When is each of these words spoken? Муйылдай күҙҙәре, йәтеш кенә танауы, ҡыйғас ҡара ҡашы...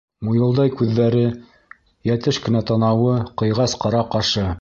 Муйылдай 0.27 0.71
күҙҙәре, 0.77 1.25
йәтеш 2.11 2.39
кенә 2.47 2.63
танауы, 2.71 3.21
ҡыйғас 3.43 3.77
ҡара 3.85 4.03
ҡашы... 4.17 4.47